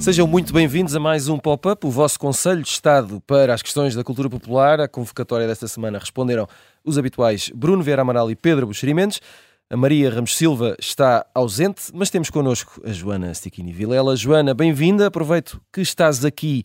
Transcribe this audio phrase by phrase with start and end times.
[0.00, 3.94] Sejam muito bem-vindos a mais um Pop-Up, o vosso Conselho de Estado para as questões
[3.94, 4.80] da cultura popular.
[4.80, 6.48] A convocatória desta semana responderam
[6.82, 9.20] os habituais Bruno Vieira Amaral e Pedro Buxerimentos.
[9.72, 14.16] A Maria Ramos Silva está ausente, mas temos connosco a Joana Stichini Vilela.
[14.16, 15.06] Joana, bem-vinda.
[15.06, 16.64] Aproveito que estás aqui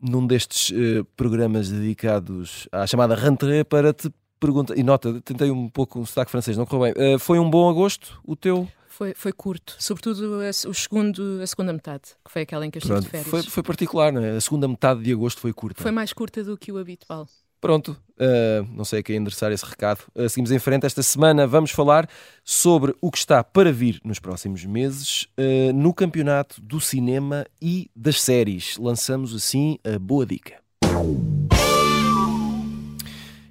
[0.00, 4.78] num destes uh, programas dedicados à chamada rentrée para te perguntar.
[4.78, 7.16] E nota, tentei um pouco um sotaque francês, não correu bem.
[7.16, 8.68] Uh, foi um bom agosto o teu?
[8.86, 12.78] Foi, foi curto, sobretudo a, o segundo, a segunda metade, que foi aquela em que
[12.78, 13.28] eu estive de férias.
[13.28, 14.36] Foi, foi particular, não é?
[14.36, 15.82] A segunda metade de agosto foi curta.
[15.82, 17.26] Foi mais curta do que o habitual.
[17.60, 20.00] Pronto, uh, não sei a quem endereçar esse recado.
[20.14, 20.84] Uh, seguimos em frente.
[20.84, 22.08] Esta semana vamos falar
[22.44, 27.90] sobre o que está para vir nos próximos meses uh, no campeonato do cinema e
[27.96, 28.76] das séries.
[28.78, 30.60] Lançamos assim a boa dica.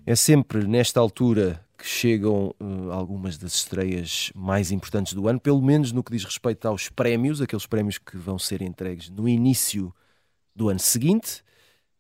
[0.06, 2.54] É sempre nesta altura que chegam
[2.92, 7.42] algumas das estreias mais importantes do ano, pelo menos no que diz respeito aos prémios,
[7.42, 9.94] aqueles prémios que vão ser entregues no início
[10.56, 11.44] do ano seguinte.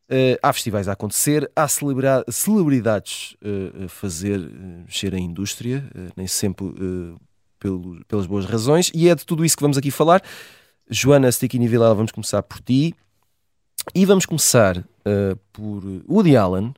[0.07, 4.37] Uh, há festivais a acontecer, há celebridades uh, a fazer
[4.85, 5.83] mexer a indústria,
[6.15, 6.67] nem sempre
[7.59, 10.21] pelo, pelas boas razões, e é de tudo isso que vamos aqui falar.
[10.87, 12.93] Joana Stickini Vilela, vamos começar por ti.
[13.93, 14.83] E vamos começar
[15.53, 16.73] por Woody Allen,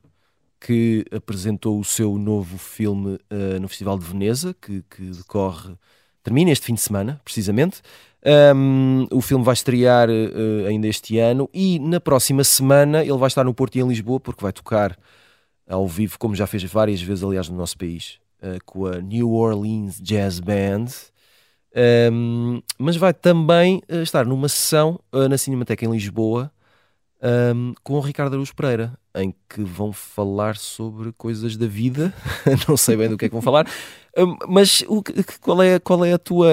[0.60, 3.18] que apresentou o seu novo filme
[3.60, 5.74] no Festival de Veneza, que, que, decorre,
[6.22, 7.80] termina este fim de semana, precisamente.
[8.24, 13.28] Um, o filme vai estrear uh, ainda este ano e na próxima semana ele vai
[13.28, 14.98] estar no Porto e em Lisboa, porque vai tocar
[15.68, 19.32] ao vivo, como já fez várias vezes, aliás, no nosso país, uh, com a New
[19.32, 20.86] Orleans Jazz Band.
[22.10, 26.50] Um, mas vai também estar numa sessão na Cinemateca em Lisboa
[27.22, 32.12] um, com o Ricardo Araújo Pereira, em que vão falar sobre coisas da vida.
[32.68, 33.66] não sei bem do que é que vão falar,
[34.48, 35.02] mas o,
[35.40, 36.48] qual, é, qual é a tua.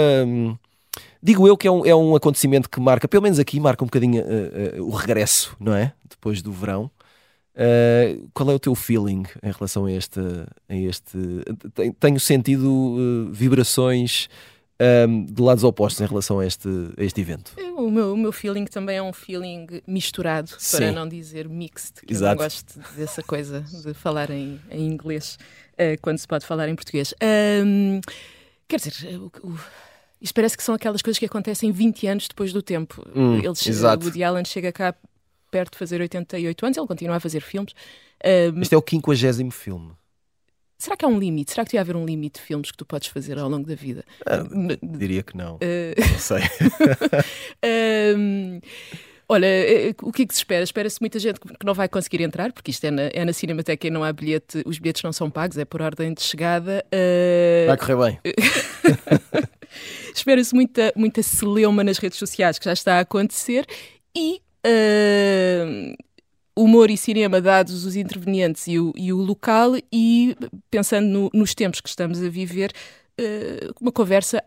[1.26, 3.88] Digo eu que é um, é um acontecimento que marca, pelo menos aqui, marca um
[3.88, 5.92] bocadinho uh, uh, o regresso, não é?
[6.08, 6.92] Depois do verão.
[7.56, 10.20] Uh, qual é o teu feeling em relação a este?
[10.70, 11.18] A este
[12.00, 14.30] tenho sentido vibrações
[15.10, 17.54] um, de lados opostos em relação a este, a este evento?
[17.76, 20.78] O meu, o meu feeling também é um feeling misturado, Sim.
[20.78, 22.34] para não dizer mixed, que Exato.
[22.34, 25.40] eu não gosto dessa coisa de falar em, em inglês
[25.72, 27.16] uh, quando se pode falar em português.
[27.66, 28.00] Um,
[28.68, 29.60] quer dizer, o, o,
[30.22, 33.06] isto parece que são aquelas coisas que acontecem 20 anos depois do tempo.
[33.16, 34.04] Hum, Eles, exato.
[34.04, 34.96] O Woody Allen chega cá
[35.52, 37.74] perto de fazer 88 anos, ele continua a fazer filmes.
[38.24, 39.94] Um, este é o 50 filme.
[40.78, 41.52] Será que há um limite?
[41.52, 43.76] Será que devia haver um limite de filmes que tu podes fazer ao longo da
[43.76, 44.04] vida?
[44.26, 44.40] Ah,
[44.84, 45.56] diria que não.
[45.56, 46.12] Uh...
[46.12, 46.42] Não sei.
[48.18, 48.60] um,
[49.28, 50.64] olha, eh, o que é que se espera?
[50.64, 53.88] Espera-se muita gente que não vai conseguir entrar, porque isto é na, é na Cinemateca
[53.88, 56.86] e não há bilhete, os bilhetes não são pagos, é por ordem de chegada.
[56.94, 57.68] Uh...
[57.68, 58.20] Vai correr bem.
[60.16, 63.66] Espera-se muita, muita celeuma nas redes sociais que já está a acontecer
[64.16, 64.42] e.
[64.66, 65.94] Uh,
[66.58, 70.36] humor e cinema dados os intervenientes e o, e o local e
[70.72, 72.72] pensando no, nos tempos que estamos a viver,
[73.20, 74.42] uh, uma conversa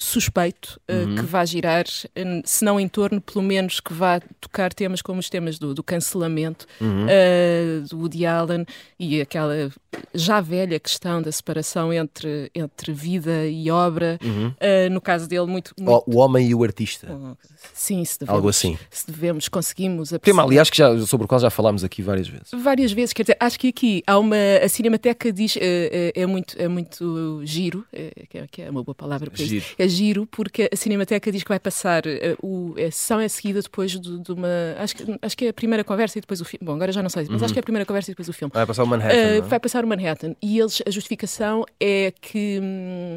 [0.00, 1.14] suspeito uh, uhum.
[1.16, 5.20] que vá girar, uh, se não em torno, pelo menos que vá tocar temas como
[5.20, 7.04] os temas do, do cancelamento, uhum.
[7.04, 8.64] uh, do Woody Allen
[8.98, 9.70] e aquela
[10.14, 14.18] já velha questão da separação entre, entre vida e obra.
[14.22, 14.52] Uhum.
[14.90, 16.04] no caso dele, muito, muito...
[16.06, 17.08] O, o, homem e o artista.
[17.10, 17.36] Oh,
[17.74, 18.78] sim, se devemos, Algo assim.
[18.88, 20.10] Se devemos, conseguimos.
[20.22, 22.48] Tema, aliás, que já, sobre o qual já falámos aqui várias vezes.
[22.52, 24.36] Várias vezes, quer dizer, acho que aqui há uma.
[24.62, 25.58] A Cinemateca diz.
[25.60, 28.12] é, muito, é muito giro, é,
[28.50, 29.56] que é uma boa palavra para giro.
[29.56, 29.74] isso.
[29.76, 33.60] É giro, porque a Cinemateca diz que vai passar, uh, o, a sessão é seguida
[33.60, 34.48] depois de, de, uma.
[34.78, 36.64] Acho que, acho que é a primeira conversa e depois o filme.
[36.64, 37.44] Bom, agora já não sei, mas uhum.
[37.44, 38.50] acho que é a primeira conversa e depois o filme.
[38.54, 39.38] Vai passar o Manhattan.
[39.38, 39.42] Uh?
[39.42, 40.34] Vai passar o Manhattan.
[40.40, 42.60] E eles, a justificação é que.
[42.62, 43.16] Hum,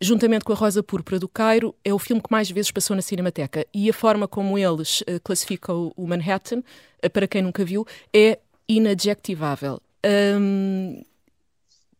[0.00, 3.02] juntamente com a Rosa Púrpura do Cairo, é o filme que mais vezes passou na
[3.02, 3.66] Cinemateca.
[3.72, 8.38] E a forma como eles uh, classificam o Manhattan, uh, para quem nunca viu, é
[8.68, 9.80] inadjectivável.
[10.04, 11.02] Um,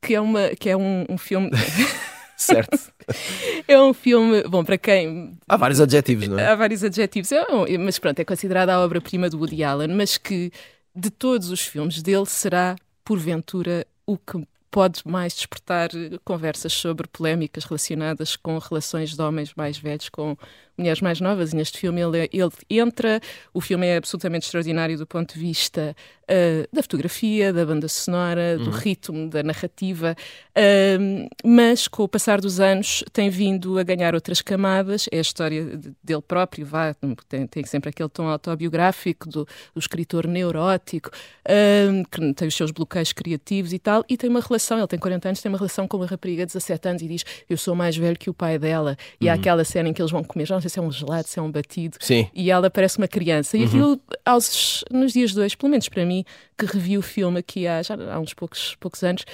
[0.03, 1.51] que é, uma, que é um, um filme.
[2.37, 2.93] certo.
[3.69, 5.39] É um filme, bom, para quem.
[5.47, 6.47] Há vários adjetivos, não é?
[6.47, 7.45] Há vários adjetivos, é
[7.79, 10.51] mas pronto, é considerada a obra-prima do Woody Allen, mas que
[10.97, 14.43] de todos os filmes dele será, porventura, o que
[14.75, 15.89] pode mais despertar
[16.25, 20.37] conversas sobre polémicas relacionadas com relações de homens mais velhos com
[20.77, 21.53] mulheres mais novas.
[21.53, 23.21] E neste filme ele, ele entra,
[23.53, 25.95] o filme é absolutamente extraordinário do ponto de vista
[26.25, 28.77] uh, da fotografia, da banda sonora, do uhum.
[28.77, 30.17] ritmo, da narrativa,
[30.51, 35.07] uh, mas com o passar dos anos tem vindo a ganhar outras camadas.
[35.11, 35.65] É a história
[36.03, 36.95] dele próprio, vá,
[37.29, 39.45] tem, tem sempre aquele tom autobiográfico do,
[39.75, 44.41] do escritor neurótico, uh, que tem os seus bloqueios criativos e tal, e tem uma
[44.41, 47.09] relação, ele tem 40 anos, tem uma relação com uma rapariga de 17 anos e
[47.09, 48.97] diz: Eu sou mais velho que o pai dela.
[49.21, 49.41] E há uhum.
[49.41, 51.39] aquela cena em que eles vão comer, já não sei se é um gelado, se
[51.39, 52.29] é um batido, Sim.
[52.35, 53.57] e ela parece uma criança.
[53.57, 53.67] E uhum.
[53.67, 56.25] aquilo, aos, nos dias de hoje, pelo menos para mim,
[56.57, 59.25] que revi o filme aqui há, já, há uns poucos, poucos anos,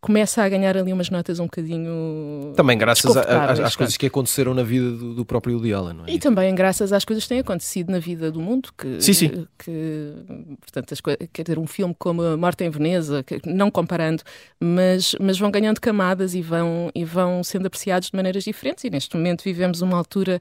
[0.00, 2.52] começa a ganhar ali umas notas um bocadinho.
[2.56, 5.94] Também graças a, a, às coisas que aconteceram na vida do, do, próprio Woody Allen,
[5.94, 6.10] não é?
[6.10, 8.70] E também graças às coisas que têm acontecido na vida do mundo.
[8.76, 9.46] Que, sim, sim.
[9.58, 10.12] Que,
[10.60, 14.22] portanto, as, quer dizer, um filme como A Morte em Veneza, que, não comparando,
[14.58, 18.84] mas, mas vão ganhando camadas e vão, e vão sendo apreciados de maneiras diferentes.
[18.84, 20.40] E neste momento vivemos uma altura.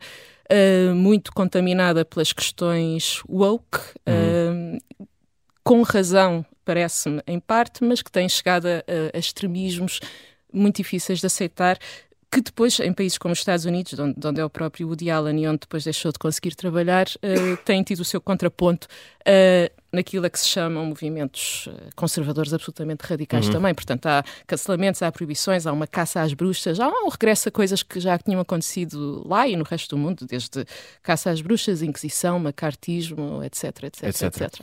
[0.51, 3.77] Uh, muito contaminada pelas questões woke,
[4.07, 4.77] uhum.
[4.77, 5.07] uh,
[5.69, 8.81] com razão, parece-me, em parte, mas que tem chegado a,
[9.13, 9.99] a extremismos
[10.51, 11.77] muito difíceis de aceitar
[12.31, 15.43] que depois, em países como os Estados Unidos, onde, onde, é o próprio Woody Allen
[15.43, 18.87] e onde depois deixou de conseguir trabalhar, uh, tem tido o seu contraponto
[19.21, 23.53] uh, naquilo a que se chamam movimentos eh, conservadores absolutamente radicais uhum.
[23.53, 23.73] também.
[23.73, 27.81] Portanto, há cancelamentos, há proibições, há uma caça às bruxas, há um regresso a coisas
[27.81, 30.63] que já tinham acontecido lá e no resto do mundo, desde
[31.01, 34.21] caça às bruxas, inquisição, macartismo, etc, etc, etc.
[34.23, 34.61] etc.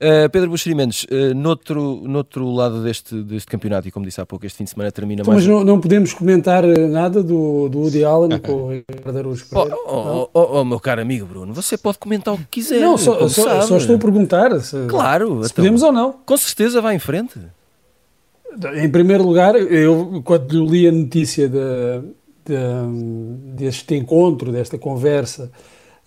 [0.00, 4.26] Uh, Pedro Buxeri Mendes, uh, noutro, noutro lado deste, deste campeonato, e como disse há
[4.26, 5.44] pouco, este fim de semana termina então, mais...
[5.44, 9.74] Mas não, não, podemos comentar nada do, do Woody Allen com o Ricardo Araújo Pereira?
[9.86, 12.80] Oh, oh, oh, oh, meu caro amigo Bruno, você pode comentar o que quiser.
[12.80, 16.12] Não, só, só, só estou a perguntar se, claro, se então, podemos ou não.
[16.24, 17.38] Com certeza vai em frente.
[18.76, 21.58] Em primeiro lugar, eu quando li a notícia de,
[22.44, 22.54] de,
[23.54, 25.50] deste encontro, desta conversa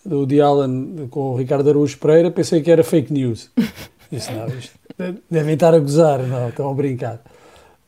[0.06, 3.50] do Woody Allen com o Ricardo Araújo Pereira, pensei que era fake news.
[4.12, 4.74] Disse, não, isto,
[5.30, 7.22] devem estar a gozar, não, estão a brincar.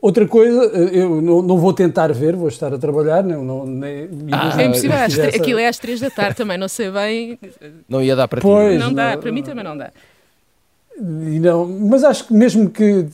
[0.01, 3.24] Outra coisa, eu não, não, vou tentar ver, vou estar a trabalhar.
[3.24, 4.98] Não, não, nem, ah, é impossível,
[5.33, 7.39] aquilo é às três da tarde também, não sei bem.
[7.88, 8.80] Não ia dar para pois, ti.
[8.80, 9.92] Não, não dá, para mim também não dá.
[11.00, 13.06] Não, mas acho que mesmo que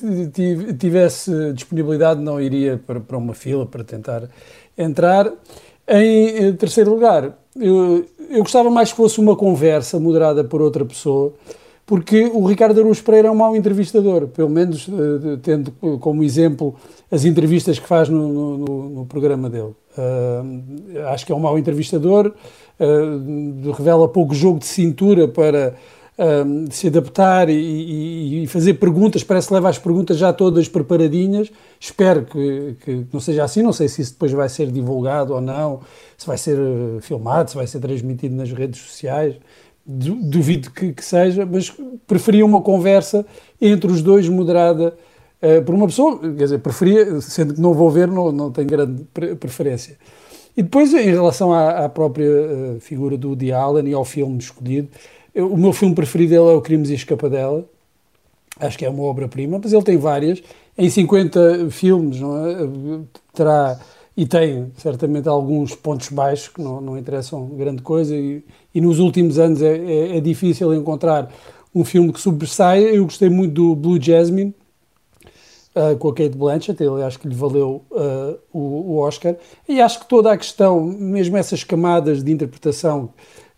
[0.80, 4.24] tivesse disponibilidade, não iria para, para uma fila para tentar
[4.76, 5.32] entrar.
[5.88, 11.34] Em terceiro lugar, eu, eu gostava mais que fosse uma conversa moderada por outra pessoa,
[11.86, 16.76] porque o Ricardo Araújo Pereira é um mau entrevistador, pelo menos uh, tendo como exemplo
[17.12, 19.74] as entrevistas que faz no, no, no programa dele.
[19.98, 22.32] Uh, acho que é um mau entrevistador,
[22.80, 25.74] uh, revela pouco jogo de cintura para
[26.20, 30.68] um, se adaptar e, e, e, fazer perguntas, parece que leva as perguntas já todas
[30.68, 31.50] preparadinhas.
[31.80, 35.40] Espero que, que, não seja assim, não sei se isso depois vai ser divulgado ou
[35.40, 35.80] não,
[36.18, 39.36] se vai ser eh, filmado, se vai ser transmitido nas redes sociais.
[39.86, 41.74] Duvido que, que seja, mas
[42.06, 43.26] preferia uma conversa
[43.60, 44.94] entre os dois moderada
[45.42, 48.68] uh, por uma pessoa, quer dizer, preferia, sendo que não vou ver, não, não tenho
[48.68, 49.04] grande
[49.40, 49.98] preferência.
[50.56, 54.38] E depois, em relação à, à própria uh, figura do Woody Allen e ao filme
[54.38, 54.90] escolhido,
[55.36, 57.66] o meu filme preferido dele é O Crimes e Escapadela.
[58.60, 60.42] Acho que é uma obra-prima, mas ele tem várias.
[60.78, 62.56] Em 50 filmes, não é?
[63.34, 63.80] Terá
[64.20, 68.14] e tem certamente alguns pontos baixos que não, não interessam grande coisa.
[68.14, 68.44] E,
[68.76, 71.32] e nos últimos anos é, é, é, difícil encontrar
[71.74, 72.90] um filme que sobressaia.
[72.90, 74.54] Eu gostei muito do Blue Jasmine.
[75.74, 79.36] Uh, com a Kate Blanchett, ele acho que lhe valeu uh, o, o Oscar,
[79.68, 83.14] e acho que toda a questão, mesmo essas camadas de interpretação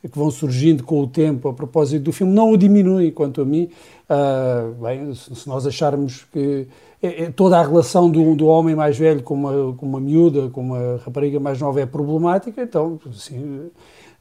[0.09, 3.45] que vão surgindo com o tempo a propósito do filme não o diminuem, quanto a
[3.45, 3.69] mim.
[4.09, 6.67] Uh, bem, se nós acharmos que
[7.01, 10.49] é, é, toda a relação do, do homem mais velho com uma, com uma miúda,
[10.49, 13.69] com uma rapariga mais nova é problemática, então, assim,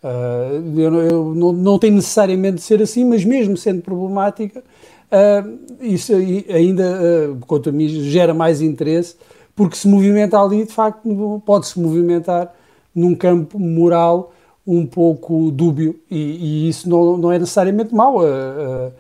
[0.05, 4.63] uh, eu, eu não, não tem necessariamente de ser assim, mas mesmo sendo problemática,
[5.11, 9.17] uh, isso ainda, quanto a mim, gera mais interesse,
[9.57, 12.55] porque se movimenta ali, de facto, pode-se movimentar
[12.95, 14.33] num campo moral
[14.73, 18.21] um pouco dúbio e, e isso não, não é necessariamente mau.
[18.25, 18.91] A, a,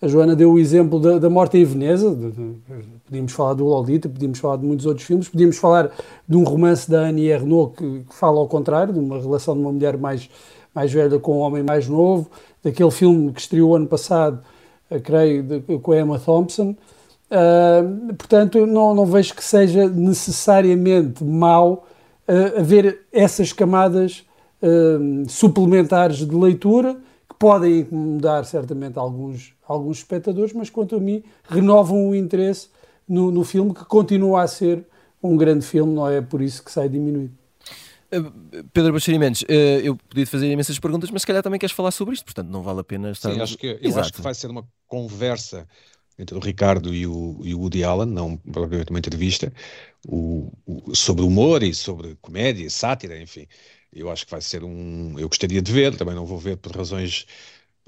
[0.00, 2.54] a Joana deu o exemplo da, da Morte em Veneza, de, de,
[3.04, 5.90] podíamos falar do Lolita, podíamos falar de muitos outros filmes, podíamos falar
[6.26, 9.60] de um romance da Annie Ernaux que, que fala ao contrário, de uma relação de
[9.60, 10.30] uma mulher mais,
[10.74, 12.30] mais velha com um homem mais novo,
[12.62, 14.40] daquele filme que estreou ano passado,
[15.02, 16.74] creio, de, com a Emma Thompson.
[17.30, 21.86] Uh, portanto, não, não vejo que seja necessariamente mau
[22.26, 24.24] uh, haver essas camadas
[24.62, 26.94] uh, suplementares de leitura
[27.28, 32.68] que podem incomodar certamente alguns, alguns espectadores, mas quanto a mim renovam o interesse
[33.08, 34.86] no, no filme que continua a ser
[35.22, 37.32] um grande filme não é por isso que sai diminuído.
[38.10, 41.60] Uh, Pedro Baixari Mendes, uh, eu podia te fazer imensas perguntas, mas se calhar também
[41.60, 43.32] queres falar sobre isto, portanto não vale a pena estar.
[43.32, 44.00] Sim, acho que, eu Exato.
[44.00, 45.66] acho que vai ser uma conversa
[46.18, 49.52] entre o Ricardo e o, e o Woody Allen, não propriamente uma entrevista,
[50.06, 53.46] o, o, sobre humor e sobre comédia, sátira, enfim.
[53.92, 55.18] Eu acho que vai ser um.
[55.18, 57.26] Eu gostaria de ver, também não vou ver por razões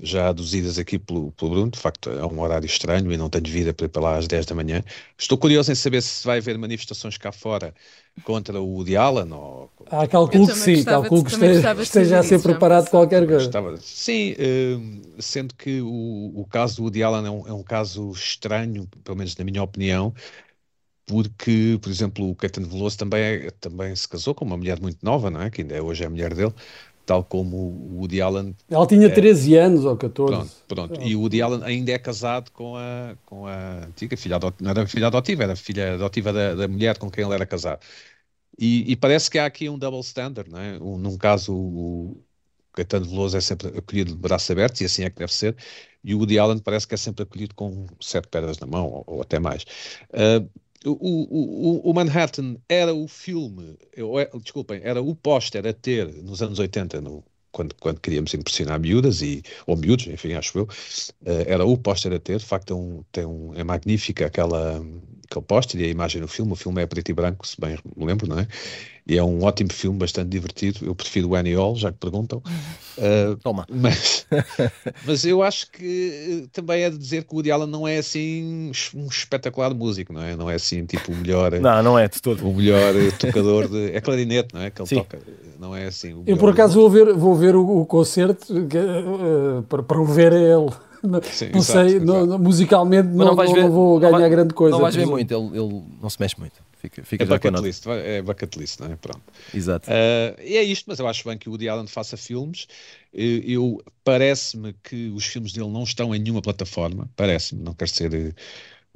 [0.03, 3.45] já aduzidas aqui pelo, pelo Bruno, de facto é um horário estranho e não tenho
[3.47, 4.83] vida para ir para lá às 10 da manhã.
[5.19, 7.75] Estou curioso em saber se vai haver manifestações cá fora
[8.25, 9.33] contra o Woody Allen.
[9.33, 9.71] Ou...
[9.91, 13.45] Ah, calculo que sim, calculo que esteja, esteja a ser preparado qualquer coisa.
[13.45, 17.63] Estava, sim, uh, sendo que o, o caso do Woody Allen é um, é um
[17.63, 20.15] caso estranho, pelo menos na minha opinião,
[21.11, 24.99] porque, por exemplo, o Caetano Veloso também, é, também se casou com uma mulher muito
[25.03, 25.51] nova, não é?
[25.51, 26.55] Que ainda é, hoje é a mulher dele,
[27.05, 28.55] tal como o Woody Allen.
[28.71, 30.33] Ela tinha é, 13 anos ou 14.
[30.33, 31.03] Pronto, pronto.
[31.03, 34.71] E o Woody Allen ainda é casado com a, com a antiga filha adotiva, não
[34.71, 37.81] era filha adotiva, era filha adotiva da, da mulher com quem ele era casado.
[38.57, 40.79] E, e, parece que há aqui um double standard, não é?
[40.79, 42.23] Um, num caso, o
[42.73, 45.57] Caetano Veloso é sempre acolhido de braços abertos, e assim é que deve ser,
[46.05, 49.05] e o Woody Allen parece que é sempre acolhido com sete pedras na mão, ou,
[49.07, 49.65] ou até mais.
[50.11, 50.49] Uh,
[50.85, 56.07] o, o, o, Manhattan era o filme, eu, é, desculpem, era o póster a ter
[56.23, 57.23] nos anos 80, no,
[57.53, 62.13] quando, quando queríamos impressionar miúdas, e, ou miúdos, enfim, acho eu, uh, era o póster
[62.13, 64.83] a ter, de facto é, um, tem um, é magnífica aquela,
[65.31, 67.79] aquele póster e a imagem no filme, o filme é preto e branco, se bem
[67.97, 68.49] me lembro, não é?
[69.07, 70.85] E é um ótimo filme, bastante divertido.
[70.85, 72.43] Eu prefiro o Annie Hall, já que perguntam.
[72.97, 73.67] Uh, Toma.
[73.69, 74.27] Mas,
[75.05, 77.99] mas eu acho que eh, também é de dizer que o Woody Allen não é
[77.99, 80.37] assim um espetacular músico, não é?
[80.37, 81.59] Não é assim tipo o melhor.
[81.59, 82.47] não, não é de todo.
[82.49, 83.91] O melhor tocador de.
[83.93, 84.71] É clarinete, não é?
[84.71, 84.97] Que ele Sim.
[84.97, 85.19] toca.
[85.59, 86.23] Não é assim.
[86.27, 90.33] eu por acaso vou ver, vou ver o, o concerto uh, para, para o ver
[90.33, 90.71] ele.
[91.33, 92.27] Sim, não exato, sei, exato.
[92.27, 94.73] Não, musicalmente não, não, não, ver, não, vou ganhar vai, grande coisa.
[94.73, 96.61] Não vais ver muito, ele, ele não se mexe muito.
[96.81, 98.97] Fica, fica é bucket list, é bucket list, não é?
[98.97, 99.21] Pronto.
[99.55, 99.91] Exato.
[99.91, 102.67] Uh, e é isto, mas eu acho bem que o Woody Allen faça filmes.
[103.13, 108.35] Eu, parece-me que os filmes dele não estão em nenhuma plataforma, parece-me, não quer ser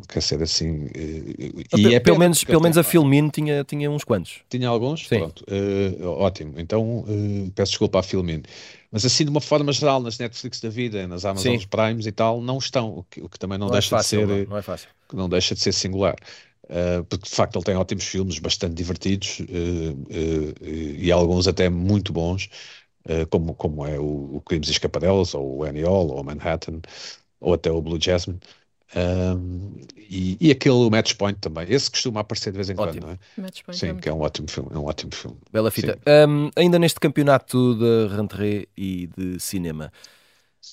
[0.09, 0.87] quer ser assim.
[0.87, 4.41] Uh, e é pelo menos, pelo menos a Filmin tinha, tinha uns quantos.
[4.49, 5.07] Tinha alguns?
[5.07, 5.19] Sim.
[5.19, 5.45] Pronto.
[5.49, 6.55] Uh, ótimo.
[6.59, 8.43] Então uh, peço desculpa à Filmin.
[8.91, 12.41] Mas assim, de uma forma geral, nas Netflix da vida, nas Amazon Primes e tal,
[12.41, 14.41] não estão, o que, o que também não, não é deixa é fácil, de ser.
[14.41, 14.89] Não, não, é fácil.
[15.13, 16.17] Não deixa de ser singular.
[16.65, 19.39] Uh, porque de facto ele tem ótimos filmes, bastante divertidos
[21.01, 22.49] e alguns até muito bons,
[23.31, 26.81] como, como é o, o Crimes e Escapadelas, ou o Annie Hall, ou o Manhattan,
[27.39, 28.41] ou até o Blue Jasmine.
[28.97, 33.01] Um, e, e, aquele Match Point também, esse costuma aparecer de vez em ótimo.
[33.03, 33.73] quando, não é?
[33.73, 35.37] Sim, é que é um ótimo filme, é um ótimo filme.
[35.53, 35.99] Bela fita.
[36.29, 39.93] Um, ainda neste campeonato de rentrée e de cinema,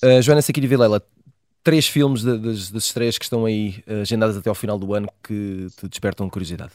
[0.04, 1.04] uh, Joana Sequilho Vilela,
[1.64, 4.94] três filmes de, das, das estreias que estão aí uh, agendadas até ao final do
[4.94, 6.72] ano que te despertam curiosidade?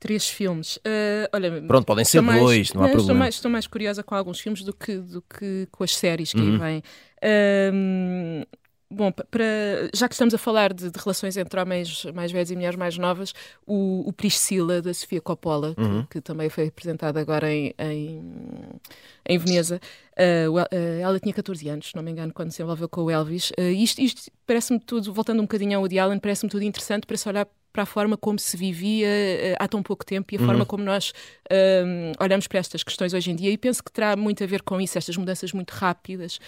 [0.00, 0.76] Três filmes.
[0.76, 3.02] Uh, olha, Pronto, podem ser mais, dois, não há problema.
[3.02, 6.32] Estou mais, estou mais curiosa com alguns filmes do que, do que com as séries
[6.32, 6.62] que uhum.
[6.62, 6.82] aí vêm.
[7.22, 8.46] Uh,
[8.94, 9.44] Bom, para,
[9.92, 12.96] já que estamos a falar de, de, relações entre homens mais velhos e mulheres mais
[12.96, 13.34] novas,
[13.66, 16.02] o, o Priscila da Sofia Coppola, uhum.
[16.02, 18.22] que, que, também foi apresentado agora em, em,
[19.26, 19.80] em Veneza,
[20.12, 23.50] uh, ela tinha 14 anos, se não me engano, quando se envolveu com o Elvis.
[23.50, 27.16] Uh, isto, isto parece-me tudo, voltando um bocadinho ao Woody Allen, parece-me tudo interessante para
[27.16, 30.40] se olhar para a forma como se vivia uh, há tão pouco tempo e a
[30.40, 30.46] uhum.
[30.46, 31.12] forma como nós
[32.20, 33.50] olhamos para estas questões hoje em dia.
[33.50, 36.38] E penso que terá muito a ver com isso, estas mudanças muito rápidas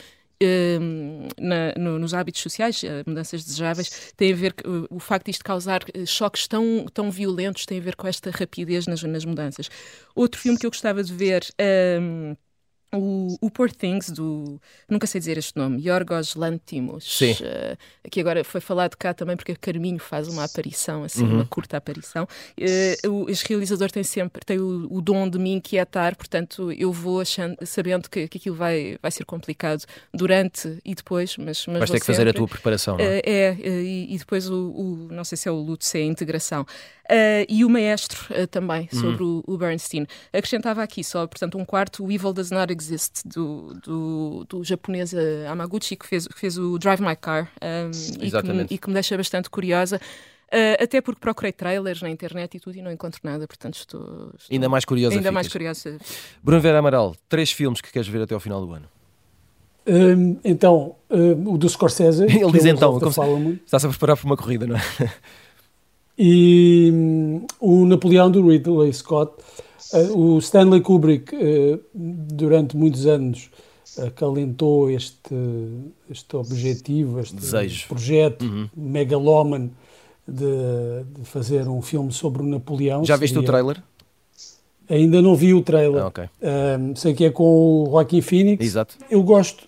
[1.38, 5.30] na, no, nos hábitos sociais, eh, mudanças desejáveis, tem a ver com o facto de
[5.32, 9.24] isto causar eh, choques tão, tão violentos, tem a ver com esta rapidez nas, nas
[9.24, 9.68] mudanças.
[10.14, 11.46] Outro filme que eu gostava de ver.
[11.60, 12.36] Um, ehm,
[12.94, 14.60] o, o Poor Things do.
[14.88, 17.04] Nunca sei dizer este nome, Yorgos Lantimos.
[17.04, 17.32] Sim.
[17.32, 21.34] Uh, aqui agora foi falado cá também porque Carminho faz uma aparição, assim, uhum.
[21.34, 22.28] uma curta aparição.
[23.04, 26.92] Uh, o, este realizador tem sempre tem o, o, dom de me inquietar, portanto eu
[26.92, 31.66] vou achando, sabendo que, que aquilo vai, vai ser complicado durante e depois, mas.
[31.66, 32.06] mas ter que sempre.
[32.06, 33.18] fazer a tua preparação, não é?
[33.18, 36.02] Uh, é, e, e, depois o, o, Não sei se é o luto, se é
[36.02, 36.64] a integração.
[37.48, 39.00] E o Maestro também, uhum.
[39.00, 40.08] sobre o, o, Bernstein.
[40.32, 45.12] Acrescentava aqui só, portanto, um quarto, o Evil Does Not Exist, do, do, do japonês
[45.12, 47.90] uh, Amaguchi, que fez, que fez o Drive My Car um,
[48.22, 50.00] e, que me, e, que me, deixa bastante curiosa.
[50.46, 54.30] Uh, até porque procurei trailers na internet e tudo e não encontro nada, portanto estou,
[54.38, 55.14] estou ainda mais curiosa.
[55.14, 55.34] Ainda ficas.
[55.34, 55.98] mais curiosa.
[56.42, 58.88] Bruno Vera Amaral, três filmes que queres ver até ao final do ano.
[59.88, 62.24] Um, então, um, o do Scorsese.
[62.30, 64.80] Ele diz então, está-se a preparar para uma corrida, não é?
[66.18, 69.62] E um, o Napoleão do Ridley Scott, uh,
[70.14, 73.50] o Stanley Kubrick, uh, durante muitos anos,
[74.04, 75.34] acalentou este,
[76.10, 77.88] este objetivo, este Desejo.
[77.88, 78.68] projeto uhum.
[78.76, 79.70] megalómano
[80.26, 83.04] de, de fazer um filme sobre o Napoleão.
[83.04, 83.82] Já viste Seria- o trailer?
[84.88, 86.02] Ainda não vi o trailer.
[86.02, 86.24] Ah, ok.
[86.40, 87.42] Um, sei que é com
[87.82, 88.64] o Joaquin Phoenix.
[88.64, 88.96] Exato.
[89.10, 89.64] Eu gosto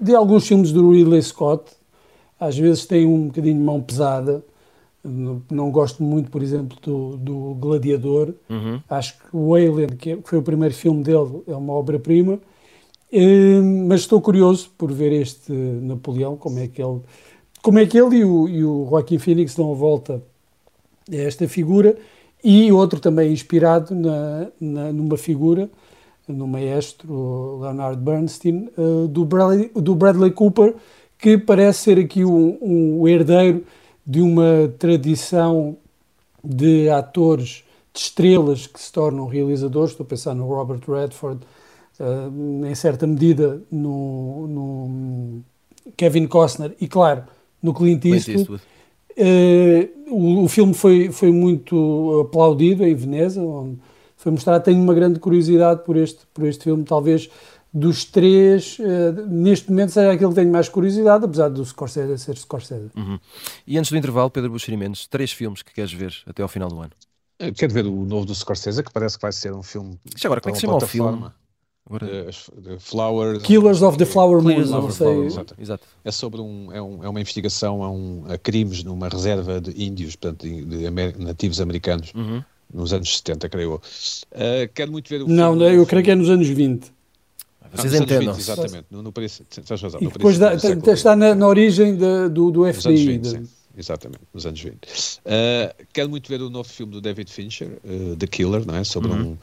[0.00, 1.70] de alguns filmes do Ridley Scott.
[2.38, 4.42] Às vezes tem um bocadinho de mão pesada.
[5.02, 8.34] Não, gosto muito, por exemplo, do, do Gladiador.
[8.50, 8.80] Uhum.
[8.88, 12.38] Acho que o Alien, que foi o primeiro filme dele, é uma obra-prima.
[13.12, 17.00] Hum, mas estou curioso por ver este Napoleão, como é que ele,
[17.62, 20.22] como é que ele e o, e o Joaquin Phoenix dão a volta
[21.10, 21.96] a esta figura.
[22.42, 25.68] E outro também inspirado na, na- numa figura,
[26.28, 30.74] no maestro o Leonard Bernstein, eh, do, Bradley, do Bradley Cooper,
[31.18, 33.62] que parece ser aqui um, um herdeiro
[34.10, 35.76] de uma tradição
[36.42, 37.62] de atores,
[37.94, 39.92] de estrelas que se tornam realizadores.
[39.92, 41.40] Estou a pensar no Robert Redford,
[42.00, 45.40] eh, em certa medida no, no
[45.96, 47.22] Kevin Costner e, claro,
[47.62, 48.38] no Clint Clint Eastwood.
[48.40, 48.62] Eastwood.
[49.16, 53.78] Eh, o, o filme foi, foi muito aplaudido em Veneza, onde
[54.16, 54.64] foi mostrado.
[54.64, 57.30] Tenho uma grande curiosidade por este, por este filme, talvez
[57.72, 62.36] dos três, eh, neste momento seja aquele que tenho mais curiosidade, apesar do Scorsese ser
[62.36, 62.90] Scorsese.
[62.96, 63.18] Uhum.
[63.66, 66.68] E antes do intervalo, Pedro Buxeri Mendes, três filmes que queres ver até ao final
[66.68, 66.90] do ano.
[67.38, 69.98] Eu Quero ver o novo do Scorsese, que parece que vai ser um filme.
[70.16, 71.26] Já agora, como é que se chama o filme?
[71.86, 73.42] Agora, Uh, Flowers.
[73.42, 75.24] Killers of the Flower Moon, não sei.
[75.24, 75.54] Exato.
[75.58, 75.84] Exato.
[76.04, 79.70] É sobre um, é, um, é uma investigação a, um, a crimes numa reserva de
[79.82, 82.44] índios, portanto, de, de amer- nativos americanos, Uhum.
[82.72, 83.76] nos anos 70, creio eu.
[83.76, 86.92] Uh, quero muito ver o Não, filme- eu creio que é nos anos 20.
[87.72, 88.34] Vocês entendam.
[88.34, 91.96] 20, exatamente, no, no preço, tens razão, E no depois século está na, na origem
[91.96, 93.06] da- do, do Nos anos FBI.
[93.06, 93.48] 20, da- sim.
[93.78, 94.74] Exatamente, nos anos 20.
[94.74, 98.82] Uh, quero muito ver o novo filme do David Fincher, uh, The Killer, não é?
[98.84, 99.38] Sobre Uhum.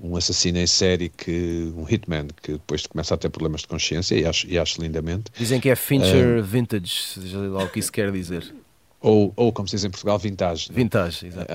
[0.00, 3.68] um, um assassino em série, que, um hitman, que depois começa a ter problemas de
[3.68, 5.24] consciência e acho, e acho lindamente.
[5.38, 8.52] Dizem que é Fincher Vintage, seja lá o que isso quer dizer.
[9.00, 10.70] Ou, ou como se diz em Portugal, vintage.
[10.70, 10.74] é?
[10.74, 11.52] Vintage, exato.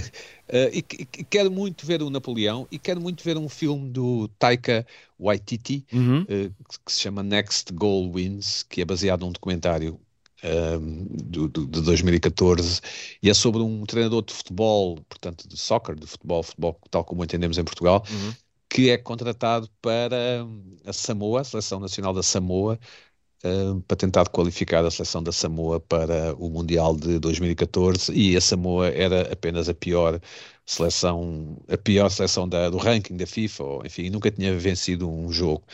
[0.48, 4.28] Uh, e, e- quero muito ver o Napoleão e quero muito ver um filme do
[4.38, 4.86] Taika
[5.18, 6.22] Waititi Uhum.
[6.22, 10.00] uh, que, que se chama Next Goal Wins, que é baseado num documentário
[10.44, 12.80] um, do, do- de 2014
[13.22, 17.24] e é sobre um treinador de futebol, portanto de soccer, de futebol, futebol tal como
[17.24, 18.36] entendemos em Portugal, Uhum.
[18.68, 22.78] que é contratado para hum, a Samoa, a Seleção Nacional da Samoa,
[23.86, 28.88] para tentar qualificar a seleção da Samoa para o Mundial de 2014 e a Samoa
[28.88, 30.20] era apenas a pior
[30.64, 35.30] seleção, a pior seleção da- do ranking da FIFA, ou, enfim, nunca tinha vencido um
[35.32, 35.64] jogo.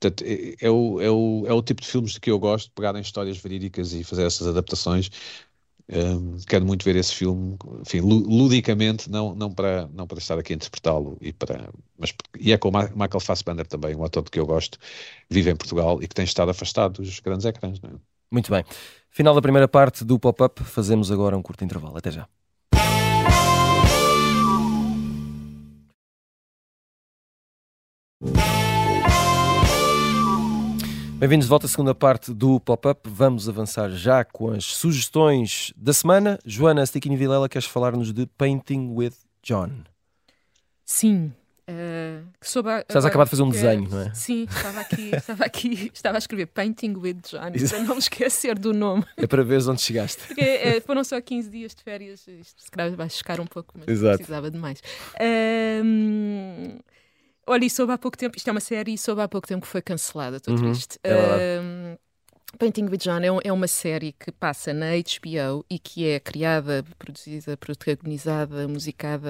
[0.00, 2.70] Portanto, é, é o, é, o, é o tipo de filmes de que eu gosto,
[2.72, 5.10] pegar em histórias verídicas e fazer essas adaptações.
[5.86, 10.38] Hum, quero muito ver esse filme, enfim, lu- ludicamente, não, não, para, não para estar
[10.38, 11.68] aqui a interpretá-lo, e, para,
[11.98, 14.78] mas, e é com o Michael Fassbender também, um ator que eu gosto,
[15.28, 17.78] vive em Portugal e que tem estado afastado dos grandes ecrãs.
[17.84, 17.88] É?
[18.30, 18.64] Muito bem.
[19.10, 21.96] Final da primeira parte do pop-up, fazemos agora um curto intervalo.
[21.98, 22.26] Até já.
[31.24, 33.08] Bem-vindos de volta à segunda parte do pop-up.
[33.08, 36.38] Vamos avançar já com as sugestões da semana.
[36.44, 39.70] Joana Stickini Vilela, queres falar-nos de Painting with John?
[40.84, 41.32] Sim.
[42.42, 44.12] soube a- Estás a agora acabar de fazer um que- desenho, não é?
[44.12, 48.58] Sim, estava aqui, estava aqui, estava a escrever Painting with John, para não me esquecer
[48.58, 49.02] do nome.
[49.16, 50.26] É para veres onde chegaste.
[50.26, 53.72] Porque eh, foram só 15 dias de férias, isto se calhar vai chegar um pouco,
[53.78, 54.18] mas Exato.
[54.18, 54.78] precisava de mais.
[55.18, 56.80] Ahm,
[57.46, 59.62] olha, e soube há pouco tempo, isto é uma série e soube há pouco tempo
[59.62, 60.98] que foi cancelada, estou Uhum, triste.
[61.04, 61.98] é
[62.58, 66.20] Painting with John é, um- é uma série que passa na HBO e que é
[66.20, 69.28] criada, produzida, protagonizada, musicada,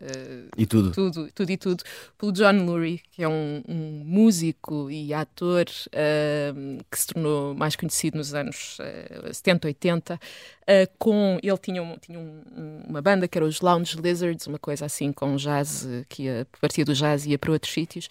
[0.00, 0.90] eh, E tudo.
[0.90, 1.84] tudo, tudo e tudo,
[2.18, 7.76] pelo John Lurie, que é um, um músico e ator ahm, que se tornou mais
[7.76, 10.18] conhecido nos anos eh, 70, 80.
[10.66, 14.46] ah, com, ele tinha, um- tinha um- um- uma banda que era os Lounge Lizards,
[14.46, 18.08] uma coisa assim com jazz, eh, que ia, partia do jazz ia para outros sítios.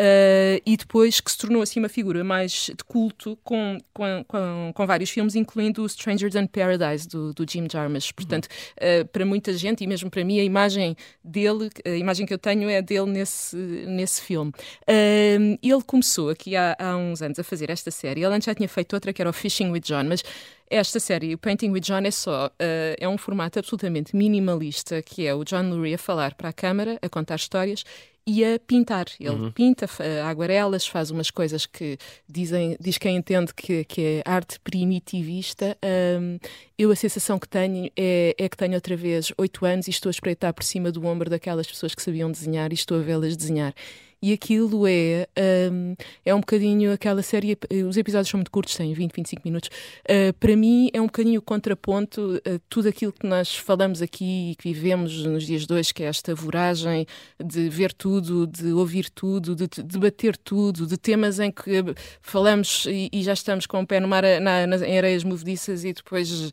[0.00, 4.72] Ah, e depois que se tornou assim uma figura mais de culto com, com, com,
[4.74, 8.10] com vários filmes, incluindo o Strangers in Paradise do, do Jim Jarmusch.
[8.12, 8.48] Portanto,
[8.80, 12.38] ah, para muita gente e mesmo para mim, a imagem dele, a imagem que eu
[12.38, 14.52] tenho é dele nesse, nesse filme.
[14.86, 18.24] Ah, ele começou aqui há, há uns anos a fazer esta série.
[18.24, 20.22] Ele antes já tinha feito outra que era o Fishing with John, mas
[20.70, 25.26] esta série, o Painting with John, é só ah, é um formato absolutamente minimalista, que
[25.26, 27.84] é o John Lurie a falar para a câmara, a contar histórias
[28.26, 29.06] e a pintar.
[29.18, 34.22] Ele pinta fa- aguarelas, faz umas coisas que dizem, diz quem entende que, que é
[34.24, 35.76] arte primitivista.
[35.82, 36.38] Ahm,
[36.78, 40.08] eu a sensação que tenho é, é que tenho outra vez oito anos e estou
[40.08, 43.36] a espreitar por cima do ombro daquelas pessoas que sabiam desenhar e estou a vê-las
[43.36, 43.74] desenhar.
[44.22, 45.26] E aquilo é,
[45.72, 47.56] um, é um bocadinho aquela série,
[47.88, 49.70] os episódios são muito curtos, têm 20, 25 minutos.
[50.04, 54.50] Uh, para mim é um bocadinho o contraponto a tudo aquilo que nós falamos aqui
[54.50, 57.06] e que vivemos nos dias de hoje, que é esta voragem
[57.42, 61.82] de ver tudo, de ouvir tudo, de debater tudo, de temas em que
[62.20, 65.84] falamos e, e já estamos com o pé no mar, na, nas, em areias movediças
[65.84, 66.50] e depois uh,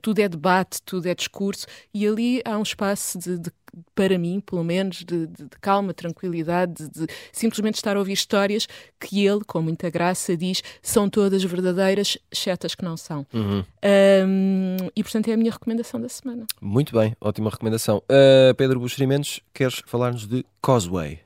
[0.00, 1.66] tudo é debate, tudo é discurso.
[1.92, 3.50] E ali há um espaço de, de
[3.94, 8.12] para mim, pelo menos, de, de, de calma, tranquilidade, de, de, simplesmente estar a ouvir
[8.12, 8.66] histórias
[9.00, 13.26] que ele, com muita graça, diz são todas verdadeiras, exceto as que não são.
[13.32, 13.64] Uhum.
[13.84, 16.46] Um, e, portanto, é a minha recomendação da semana.
[16.60, 17.98] Muito bem, ótima recomendação.
[17.98, 21.20] Uh, Pedro Buxerimentos, queres falar-nos de Causeway?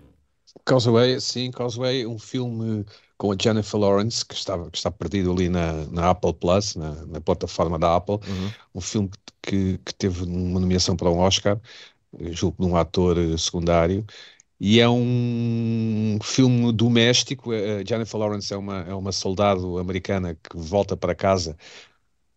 [0.64, 2.84] Causeway, sim, Causeway, um filme
[3.18, 6.92] com a Jennifer Lawrence, que está, que está perdido ali na, na Apple Plus, na,
[7.06, 8.50] na plataforma da Apple, uhum.
[8.74, 9.10] um filme
[9.42, 11.58] que, que teve uma nomeação para um Oscar,
[12.32, 14.04] julgo de um ator eh, secundário,
[14.60, 17.52] e é um filme doméstico.
[17.52, 21.56] A Jennifer Lawrence é uma, é uma soldado americana que volta para casa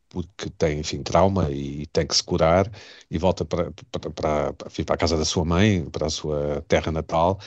[0.09, 2.69] porque tem, enfim, trauma e tem que se curar
[3.09, 6.91] e volta para, para, para, para a casa da sua mãe, para a sua terra
[6.91, 7.39] natal.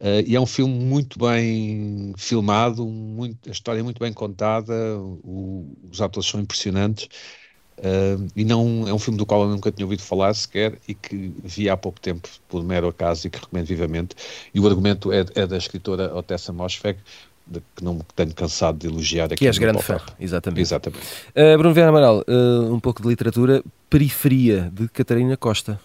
[0.00, 4.72] Uh, e é um filme muito bem filmado, muito, a história é muito bem contada,
[5.00, 7.08] o, os atores são impressionantes.
[7.78, 10.94] Uh, e não é um filme do qual eu nunca tinha ouvido falar sequer e
[10.94, 14.14] que vi há pouco tempo por mero acaso e que recomendo vivamente.
[14.54, 16.98] E o argumento é, é da escritora Otessa Mosfeg,
[17.76, 19.36] que não me tenho cansado de elogiar aqui.
[19.36, 20.60] Que és grande fã, exatamente.
[20.60, 21.04] exatamente.
[21.36, 25.78] Uh, Bruno Vieira Amaral, uh, um pouco de literatura, Periferia, de Catarina Costa.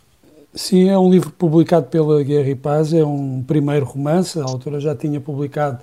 [0.54, 4.80] Sim, é um livro publicado pela Guerra e Paz, é um primeiro romance, a autora
[4.80, 5.80] já tinha publicado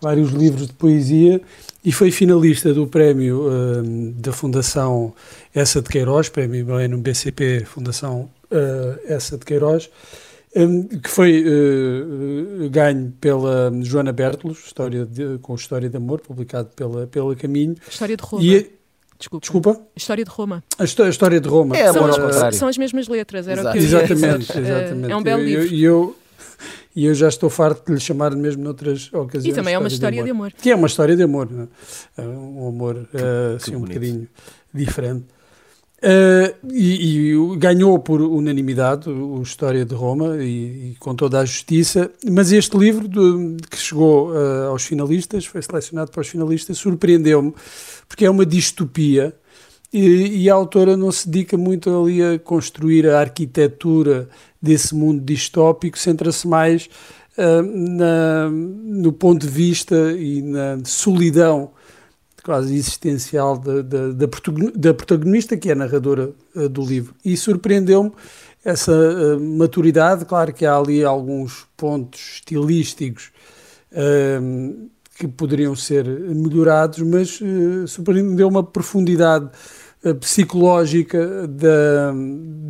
[0.00, 1.40] vários livros de poesia
[1.84, 5.14] e foi finalista do prémio uh, da Fundação
[5.54, 9.88] Essa de Queiroz, prémio no BCP Fundação uh, Essa de Queiroz,
[10.54, 16.68] um, que foi uh, ganho pela Joana Bertelos, história de, com História de Amor, publicado
[16.74, 17.76] pela, pela Caminho.
[17.88, 18.42] História de Roma.
[18.44, 18.80] E,
[19.18, 19.42] Desculpa.
[19.42, 19.80] Desculpa?
[19.94, 20.64] História de Roma.
[20.78, 21.76] A, a História de Roma.
[21.76, 22.56] É amor ao contrário.
[22.56, 23.76] São as mesmas letras, era Exato.
[23.76, 25.12] o que eu Exatamente, exatamente.
[25.12, 25.66] É um belo livro.
[25.66, 26.16] E eu, eu,
[26.94, 29.52] e eu já estou farto de lhe chamar mesmo noutras ocasiões.
[29.52, 30.48] E também é uma história de amor.
[30.48, 30.62] De amor.
[30.62, 31.48] Que é uma história de amor,
[32.18, 32.22] é?
[32.22, 34.28] um amor uh, assim, um bocadinho
[34.72, 35.26] diferente.
[36.02, 41.44] Uh, e, e, ganhou por unanimidade o História de Roma e, e, com toda a
[41.44, 46.78] justiça, mas este livro de, que chegou uh, aos finalistas, foi selecionado para os finalistas,
[46.78, 47.52] surpreendeu-me,
[48.08, 49.34] porque é uma distopia
[49.92, 54.28] e, e, a autora não se dedica muito ali a construir a arquitetura
[54.60, 56.88] desse mundo distópico, centra-se mais
[57.38, 61.70] uh, na, no ponto de vista e na solidão
[62.42, 67.14] quase existencial da, da, da, protagonista, que é a narradora uh, do livro.
[67.24, 68.12] E surpreendeu-me
[68.64, 70.24] essa uh, maturidade.
[70.24, 73.30] Claro que há ali alguns pontos estilísticos
[73.92, 77.38] uh, que poderiam ser melhorados, mas
[77.86, 79.50] surpreendeu uma profundidade
[80.20, 82.12] psicológica da,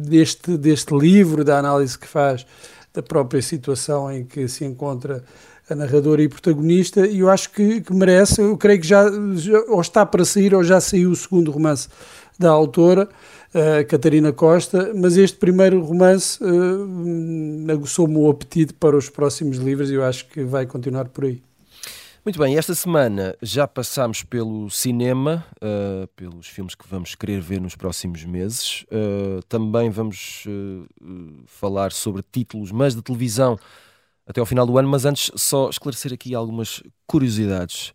[0.04, 2.44] deste, deste livro, da análise que faz
[2.92, 5.22] da própria situação em que se encontra
[5.68, 9.04] a narradora e protagonista, e eu acho que, que merece, eu creio que já,
[9.36, 11.88] já, ou está para sair ou já saiu o segundo romance
[12.36, 13.08] da autora,
[13.54, 19.90] uh, Catarina Costa, mas este primeiro romance uh, aguçou-me o apetite para os próximos livros
[19.90, 21.49] e eu acho que vai continuar por aí.
[22.22, 27.62] Muito bem, esta semana já passámos pelo cinema, uh, pelos filmes que vamos querer ver
[27.62, 28.84] nos próximos meses.
[28.84, 33.58] Uh, também vamos uh, falar sobre títulos, mas de televisão
[34.26, 34.86] até ao final do ano.
[34.86, 37.94] Mas antes, só esclarecer aqui algumas curiosidades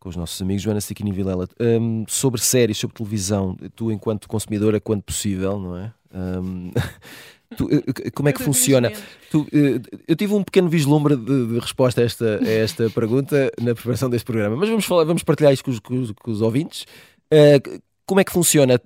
[0.00, 4.80] com os nossos amigos, Joana Siquini Vilela, um, sobre séries, sobre televisão, tu enquanto consumidora,
[4.80, 5.92] quanto possível, não é?
[6.12, 6.72] Um,
[7.56, 8.92] tu, eh, eh, como é que funciona?
[9.30, 13.52] Tu, eh, eu tive um pequeno vislumbre de, de resposta a esta, a esta pergunta
[13.60, 16.30] na preparação deste programa, mas vamos, falar, vamos partilhar isto com os, com os, com
[16.30, 16.86] os ouvintes.
[17.32, 18.80] Uh, como é que funciona?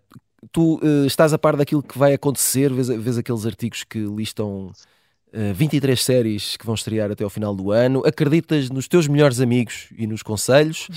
[0.53, 4.71] Tu uh, estás a par daquilo que vai acontecer, vês, vês aqueles artigos que listam
[5.55, 8.03] 23 eh, séries que vão estrear até ao final do ano.
[8.07, 10.89] Acreditas nos teus melhores amigos e nos conselhos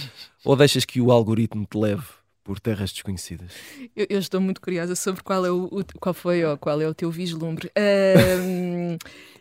[0.43, 2.03] ou deixas que o algoritmo te leve
[2.48, 3.52] por terras desconhecidas?
[3.94, 6.94] Eu, eu estou muito curiosa sobre qual, é o, qual foi ou qual é o
[6.94, 7.70] teu vislumbre.
[7.78, 8.98] Um...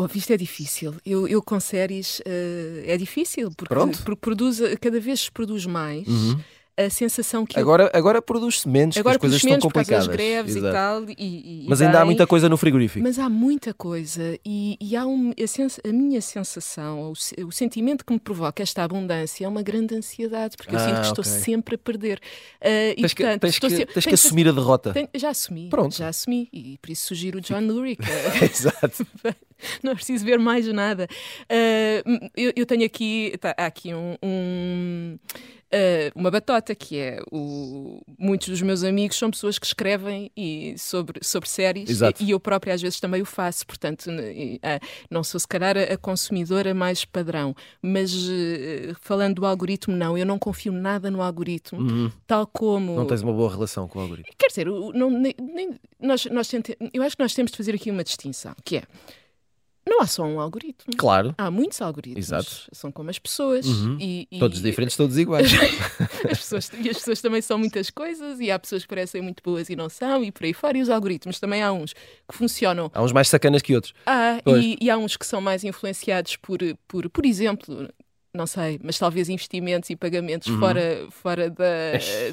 [0.00, 0.94] Oh, isto é difícil.
[1.04, 3.74] Eu, eu com séries uh, é difícil porque,
[4.04, 6.06] porque, produz, cada vez se produz mais.
[6.06, 6.40] Uhum.
[6.78, 7.98] A sensação que agora eu...
[7.98, 10.06] agora produz-se menos agora as coisas estão complicadas.
[10.06, 10.68] por greves Exato.
[10.68, 13.02] e tal e, e, mas ainda bem, há muita coisa no frigorífico.
[13.02, 17.12] Mas há muita coisa e, e há um, a, sens, a, minha sensação o,
[17.46, 21.00] o, sentimento que me provoca esta abundância é uma grande ansiedade porque eu ah, sinto
[21.00, 21.40] que estou okay.
[21.40, 22.20] sempre a perder.
[22.60, 24.92] Uh, tens, que, portanto, tens, que, sempre, tens que assumir a derrota.
[24.92, 25.96] tenho, já assumi Pronto.
[25.96, 27.98] já assumi e por isso sugiro o John Lurie
[28.40, 29.04] Exato.
[29.82, 31.08] Não preciso ver mais nada.
[31.44, 35.18] Uh, eu, eu, tenho aqui tá, há aqui um, um
[35.68, 38.00] Uh, uma batota, que é o...
[38.18, 42.22] muitos dos meus amigos são pessoas que escrevem e sobre, sobre séries Exato.
[42.22, 45.94] e eu própria às vezes também o faço, portanto uh, não sou se calhar a,
[45.98, 51.80] consumidora mais padrão, mas uh, falando do algoritmo, não, eu não confio nada no algoritmo,
[51.80, 52.10] uhum.
[52.26, 52.96] tal como...
[52.96, 54.32] Não tens uma boa relação com o algoritmo.
[54.38, 56.78] Quer dizer, não, nem, nem, nós, nós tente...
[56.94, 58.82] eu acho que nós temos de fazer aqui uma distinção, que é
[59.88, 60.94] não há só um algoritmo.
[60.96, 61.34] Claro.
[61.38, 62.26] Há muitos algoritmos.
[62.26, 62.68] Exato.
[62.72, 63.66] São como as pessoas.
[63.66, 63.96] Uhum.
[64.00, 64.38] E, e...
[64.38, 65.50] Todos diferentes, todos iguais.
[66.30, 69.42] as pessoas, e as pessoas também são muitas coisas e há pessoas que parecem muito
[69.42, 70.78] boas e não são e por aí fora.
[70.78, 72.90] E os algoritmos também há uns que funcionam.
[72.94, 73.94] Há uns mais sacanas que outros.
[74.06, 77.88] Há, e, e, há uns que são mais influenciados por, por, por exemplo,
[78.34, 80.58] não sei, mas talvez investimentos e pagamentos uhum.
[80.58, 81.64] fora, fora da,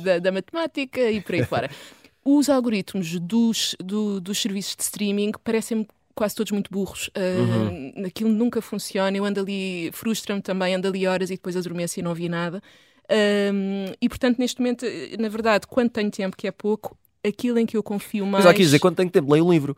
[0.03, 1.69] da, da matemática e por aí fora.
[2.27, 7.09] Os algoritmos dos, do, dos serviços de streaming parecem-me quase todos muito burros.
[7.09, 8.05] Uh, uhum.
[8.05, 9.15] Aquilo nunca funciona.
[9.15, 12.63] Eu ando ali, frustra-me também, ando ali horas e depois adormeço e não vi nada.
[13.03, 14.85] Uh, e portanto, neste momento,
[15.19, 18.45] na verdade, quando tenho tempo, que é pouco, aquilo em que eu confio mais.
[18.45, 19.77] Mas há que dizer, quando tenho tempo, leio um livro.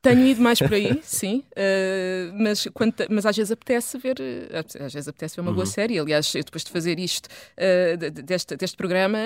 [0.00, 4.84] Tenho ido mais por aí, sim, uh, mas, quando, mas às vezes apetece ver, uh,
[4.84, 5.56] às vezes apetece ver uma uhum.
[5.56, 5.98] boa série.
[5.98, 9.18] Aliás, depois de fazer isto, uh, deste, deste programa,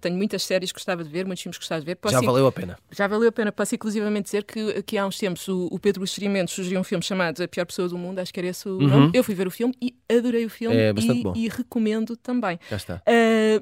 [0.00, 1.96] tenho muitas séries que gostava de ver, muitos filmes que gostava de ver.
[1.96, 2.78] Posso já valeu a pena.
[2.92, 3.50] Já valeu a pena.
[3.50, 7.02] Posso inclusivamente dizer que, que há uns tempos o, o Pedro Experimentos sugeriu um filme
[7.02, 8.86] chamado A Pior Pessoa do Mundo, acho que era esse o uhum.
[8.86, 9.10] nome.
[9.14, 12.60] Eu fui ver o filme e adorei o filme é e, e, recomendo também.
[12.70, 13.02] Já está.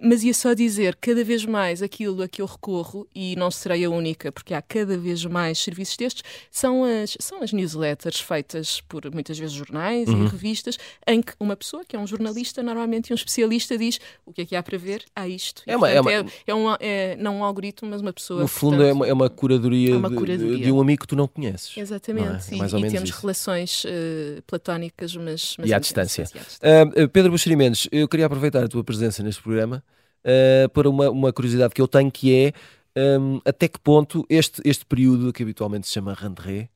[0.02, 3.84] mas ia só dizer, cada vez mais aquilo a que eu recorro, e não serei
[3.84, 8.80] a única, porque há cada vez mais serviços destes, são as, são as newsletters feitas
[8.80, 10.24] por muitas vezes jornais uhum.
[10.24, 14.32] e revistas, em que uma pessoa, que é um jornalista, normalmente um especialista, diz o
[14.32, 15.62] que é que há para ver, há isto.
[15.66, 16.30] É, uma, portanto, é, uma...
[16.30, 18.40] é, é, um, é, não um algoritmo, mas uma pessoa.
[18.40, 20.56] No fundo, portanto, é, uma, é uma curadoria, é uma curadoria.
[20.56, 21.76] De, de, um amigo que tu não conheces.
[21.76, 22.56] Exatamente.
[22.56, 22.68] Não é?
[22.68, 23.20] e, e temos isso.
[23.20, 26.24] relações uh, platónicas, mas, mas e à distância.
[26.24, 29.82] Uh, Pedro Buxeri Mendes, eu queria aproveitar a tua presença neste programa
[30.24, 32.52] uh, para uma, uma curiosidade que eu tenho que é
[32.96, 36.68] um, até que ponto este, este período que habitualmente se chama rentrée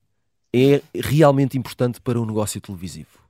[0.54, 3.24] é realmente importante para o negócio televisivo?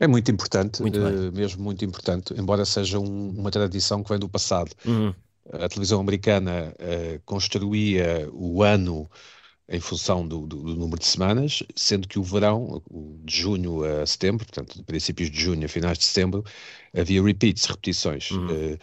[0.00, 4.18] É muito importante, muito uh, mesmo muito importante, embora seja um, uma tradição que vem
[4.18, 4.72] do passado.
[4.84, 5.14] Uhum.
[5.52, 9.08] A televisão americana uh, construía o ano
[9.68, 12.82] em função do, do, do, número de semanas, sendo que o verão,
[13.24, 16.44] de junho a setembro, portanto, de princípios de junho a finais de setembro,
[16.94, 18.30] havia repeats, repetições.
[18.32, 18.46] Uhum.
[18.46, 18.78] Uh,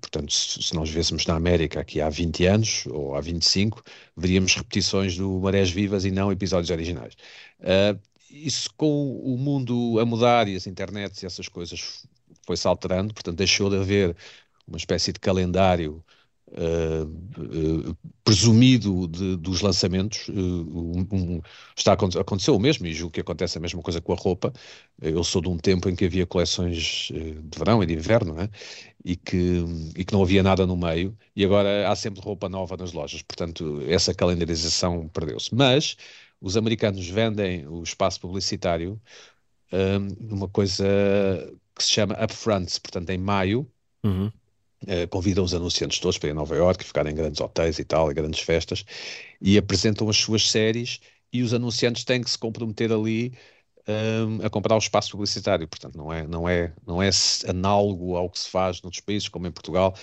[0.00, 3.82] Portanto, se nós vêssemos na América aqui há 20 anos ou há 25,
[4.16, 7.14] veríamos repetições do Marés Vivas e não episódios originais.
[7.60, 7.98] Uh,
[8.30, 12.04] isso com o mundo a mudar e as internets e essas coisas
[12.44, 14.16] foi-se alterando, portanto, deixou de haver
[14.66, 16.04] uma espécie de calendário
[16.48, 20.28] uh, presumido de, dos lançamentos.
[20.28, 21.40] Uh, um,
[21.76, 24.52] está, aconteceu o mesmo, e julgo que acontece a mesma coisa com a roupa.
[25.00, 28.48] Eu sou de um tempo em que havia coleções de verão e de inverno, né?
[29.06, 29.64] e, que,
[29.96, 33.22] e que não havia nada no meio, e agora há sempre roupa nova nas lojas.
[33.22, 35.54] Portanto, essa calendarização perdeu-se.
[35.54, 35.96] Mas
[36.40, 39.00] os americanos vendem o espaço publicitário
[39.72, 40.84] um, numa coisa
[41.74, 43.70] que se chama upfronts, portanto, em maio.
[44.04, 44.32] Uhum
[44.82, 47.84] Uh, convidam os anunciantes todos para ir a Nova York, ficar em grandes hotéis e
[47.84, 48.84] tal, em grandes festas,
[49.40, 51.00] e apresentam as suas séries
[51.32, 53.32] e os anunciantes têm que se comprometer ali
[53.88, 55.66] um, a comprar o espaço publicitário.
[55.68, 57.10] Portanto, não é, não, é, não é
[57.46, 59.94] análogo ao que se faz noutros países, como em Portugal,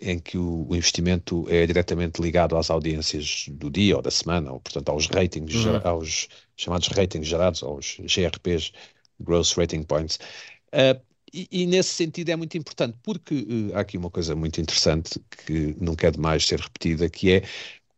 [0.00, 4.52] em que o, o, investimento é diretamente ligado às audiências do dia ou da semana,
[4.52, 5.80] ou portanto aos ratings, uhum.
[5.84, 8.72] aos chamados ratings gerados, aos GRPs,
[9.20, 10.18] Gross Rating Points.
[10.72, 11.00] Uh,
[11.32, 15.20] e, e, nesse sentido é muito importante, porque uh, há aqui uma coisa muito interessante
[15.46, 17.42] que não quer demais ser repetida, que é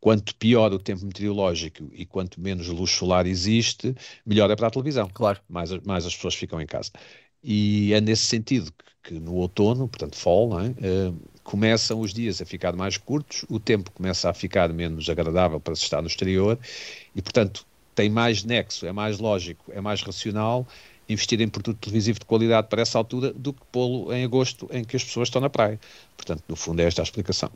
[0.00, 4.70] quanto pior o tempo meteorológico e quanto menos luz solar existe, melhor é para a
[4.70, 5.08] televisão.
[5.12, 5.40] Claro.
[5.48, 6.90] Mais, mais as pessoas ficam em casa.
[7.42, 10.68] E é nesse sentido que, que no outono, portanto fall, é?
[10.68, 15.60] uh, começam os dias a ficar mais curtos, o tempo começa a ficar menos agradável
[15.60, 16.58] para se estar no exterior
[17.14, 20.66] e, portanto, tem mais nexo, é mais lógico, é mais racional
[21.12, 24.84] investir em produto televisivo de qualidade para essa altura do que pô-lo em agosto, em
[24.84, 25.78] que as pessoas estão na praia.
[26.16, 27.50] Portanto, no fundo, é esta a explicação.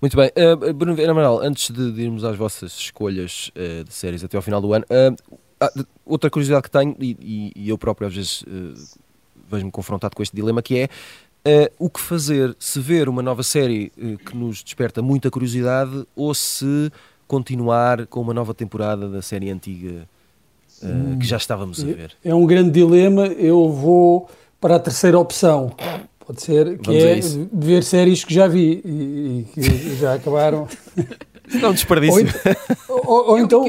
[0.00, 0.30] Muito bem.
[0.36, 4.42] Uh, Bruno Vieira Amaral, antes de, irmos às vossas escolhas uh, de séries até ao
[4.42, 8.44] final do ano, uh, outra curiosidade que tenho, e, e, e, eu próprio às vezes
[9.48, 10.88] vejo-me confrontado com este dilema, que é
[11.46, 12.56] Uh, o que fazer?
[12.58, 16.90] Se ver uma nova série uh, que nos desperta muita curiosidade ou se
[17.26, 20.08] continuar com uma nova temporada da série antiga
[20.82, 22.12] uh, hum, que já estávamos a ver?
[22.24, 23.26] É um grande dilema.
[23.26, 24.28] Eu vou
[24.60, 25.72] para a terceira opção.
[26.26, 30.66] Pode ser, que Vamos é ver séries que já vi e, e que já acabaram.
[31.62, 32.26] É um desperdício.
[32.88, 33.64] Ou, ou, ou é então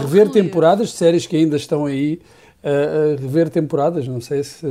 [0.00, 2.20] rever temporadas de séries que ainda estão aí
[2.62, 4.06] a, rever temporadas.
[4.08, 4.66] Não sei se,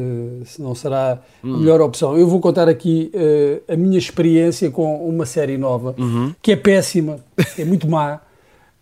[0.46, 1.56] se não será hum.
[1.56, 2.18] a melhor opção.
[2.18, 6.34] Eu vou contar aqui uh, a minha experiência com uma série nova, uhum.
[6.42, 7.20] que é péssima,
[7.58, 8.22] é muito má.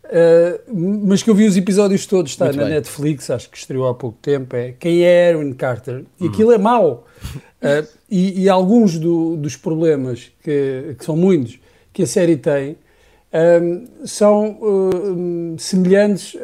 [0.06, 2.74] Uh, mas que eu vi os episódios todos, está Muito na bem.
[2.74, 6.04] Netflix, acho que estreou há pouco tempo, é Quem é Aaron Carter?
[6.20, 6.30] E uhum.
[6.30, 7.08] aquilo é mau.
[7.24, 11.58] Uh, e, e, alguns do, dos problemas, que, que, são muitos,
[11.94, 12.78] que a série tem,
[13.34, 16.38] um, são uh, semelhantes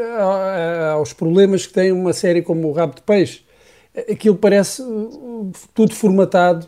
[0.94, 3.42] aos problemas que tem uma série como o Rabo de Peixe.
[4.10, 4.82] Aquilo parece
[5.74, 6.68] tudo formatado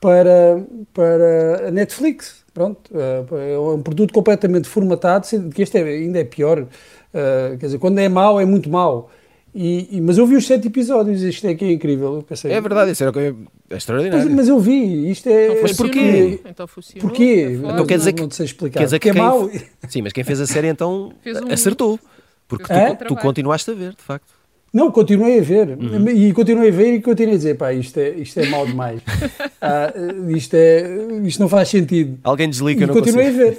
[0.00, 2.41] para, para a Netflix.
[2.54, 6.60] Pronto, uh, é um produto completamente formatado, sendo que este é, ainda é pior.
[6.60, 9.10] Uh, quer dizer, quando é mau, é muito mau.
[9.54, 12.24] E, e, mas eu vi os sete episódios, isto é que é incrível.
[12.26, 13.34] Pensei, é verdade, isso era é,
[13.70, 14.24] é extraordinário.
[14.24, 15.48] Mas, mas, eu vi, isto é.
[15.48, 16.40] Então, mas porquê?
[16.44, 16.66] Então
[17.00, 17.58] porquê?
[17.62, 18.22] Então quer dizer que.
[18.22, 18.80] Não, sei explicar.
[18.80, 19.50] Quer dizer que é mau.
[19.88, 21.52] Sim, mas quem fez a série então um...
[21.52, 22.00] acertou.
[22.48, 24.41] Porque tu, tu, continuaste a ver, de facto.
[24.72, 25.76] Não, continuei a ver.
[25.78, 26.08] Uhum.
[26.08, 29.02] E continuei a ver e continuei a dizer: pá, isto é, isto é mau demais.
[29.60, 29.92] ah,
[30.28, 30.88] isto, é,
[31.24, 32.18] isto não faz sentido.
[32.24, 33.42] Alguém desliga, e não continuei consigo.
[33.42, 33.58] a ver.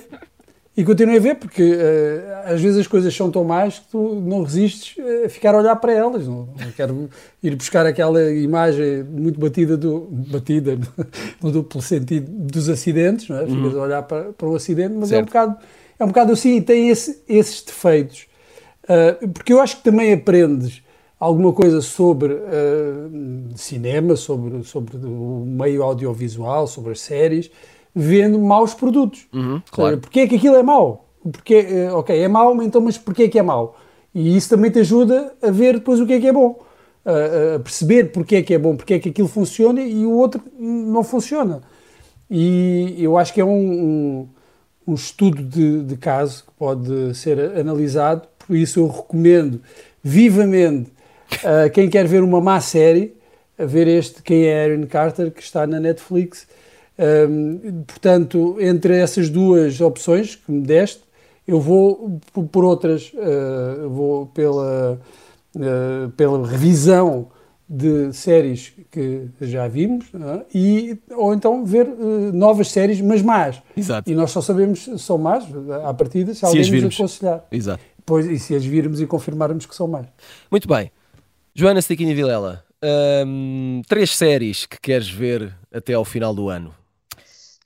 [0.75, 4.15] E continuei a ver, porque uh, às vezes as coisas são tão más que tu
[4.25, 6.27] não resistes a ficar a olhar para elas.
[6.27, 7.09] Não, não quero
[7.43, 10.79] ir buscar aquela imagem muito batida, do, batida
[11.43, 13.45] no duplo sentido dos acidentes, não é?
[13.45, 13.79] Ficas uhum.
[13.81, 15.57] a olhar para, para o acidente, mas é um bocado,
[15.99, 18.25] é um bocado assim e tem esse, esses defeitos.
[18.85, 20.82] Uh, porque eu acho que também aprendes
[21.23, 23.09] alguma coisa sobre uh,
[23.55, 27.49] cinema, sobre, sobre o meio audiovisual, sobre as séries
[27.95, 29.25] vendo maus produtos.
[29.33, 29.99] Uhum, claro.
[29.99, 31.05] Porque é que aquilo é mau?
[31.31, 33.77] Porque, eh, ok, é mau, então, mas porquê é que é mau?
[34.13, 36.59] E isso também te ajuda a ver depois o que é que é bom.
[37.05, 40.11] A, a perceber porque é que é bom, porque é que aquilo funciona e o
[40.11, 41.61] outro não funciona.
[42.29, 44.29] E eu acho que é um, um,
[44.87, 49.61] um estudo de, de, caso que pode ser analisado, por isso eu recomendo
[50.03, 50.91] vivamente
[51.43, 53.15] a quem quer ver uma má série,
[53.57, 56.47] ver este Quem é Aaron Carter, que está na Netflix
[56.97, 61.01] um, portanto, entre essas duas opções que me deste,
[61.47, 62.19] eu vou
[62.51, 64.99] por outras, uh, vou pela,
[65.55, 67.27] uh, pela revisão
[67.67, 70.45] de séries que já vimos é?
[70.53, 73.61] e, ou então ver uh, novas séries, mas más.
[73.75, 74.09] Exato.
[74.09, 75.45] E nós só sabemos se são más
[75.83, 77.43] à partida se, se alguém nos aconselhar.
[77.51, 77.83] Exato.
[78.05, 80.05] Pois, e se as virmos e confirmarmos que são más.
[80.51, 80.91] Muito bem.
[81.55, 82.65] Joana Stiquini Vilela,
[83.27, 86.73] um, três séries que queres ver até ao final do ano.